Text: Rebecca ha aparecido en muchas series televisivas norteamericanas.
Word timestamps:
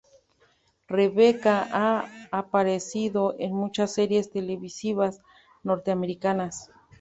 Rebecca 0.87 1.67
ha 1.71 2.07
aparecido 2.31 3.35
en 3.37 3.53
muchas 3.53 3.93
series 3.93 4.31
televisivas 4.31 5.21
norteamericanas. 5.61 6.71